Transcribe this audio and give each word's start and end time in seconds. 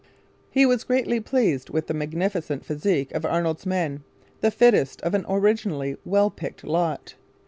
He 0.49 0.65
was 0.65 0.83
greatly 0.83 1.19
pleased 1.19 1.69
with 1.69 1.85
the 1.85 1.93
magnificent 1.93 2.65
physique 2.65 3.11
of 3.11 3.23
Arnold's 3.23 3.67
men, 3.67 4.03
the 4.39 4.49
fittest 4.49 4.99
of 5.03 5.13
an 5.13 5.27
originally 5.29 5.95
well 6.03 6.31
picked 6.31 6.63
lot. 6.63 7.13